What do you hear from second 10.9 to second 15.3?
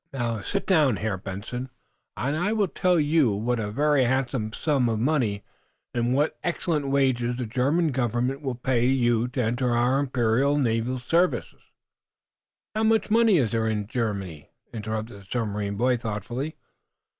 service." "How much money is there in Germany?" interrupted the